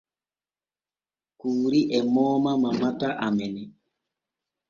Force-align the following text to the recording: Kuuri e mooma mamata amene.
Kuuri 1.39 1.81
e 1.97 1.99
mooma 2.13 2.51
mamata 2.63 3.09
amene. 3.27 3.63